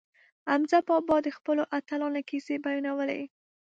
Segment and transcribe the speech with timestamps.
[0.49, 3.21] حمزه بابا د خپلو اتلانو کیسې بیانولې.